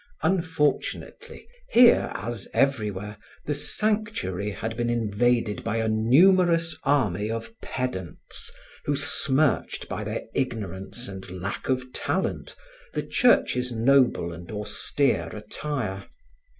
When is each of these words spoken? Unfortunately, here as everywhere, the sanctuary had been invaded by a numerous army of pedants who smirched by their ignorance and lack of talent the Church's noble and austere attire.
Unfortunately, 0.23 1.47
here 1.69 2.11
as 2.15 2.47
everywhere, 2.55 3.17
the 3.45 3.53
sanctuary 3.53 4.49
had 4.49 4.75
been 4.75 4.89
invaded 4.89 5.63
by 5.63 5.77
a 5.77 5.87
numerous 5.87 6.75
army 6.83 7.29
of 7.29 7.53
pedants 7.61 8.51
who 8.85 8.95
smirched 8.95 9.87
by 9.87 10.03
their 10.03 10.23
ignorance 10.33 11.07
and 11.07 11.29
lack 11.39 11.69
of 11.69 11.93
talent 11.93 12.55
the 12.93 13.03
Church's 13.05 13.71
noble 13.71 14.33
and 14.33 14.51
austere 14.51 15.27
attire. 15.35 16.05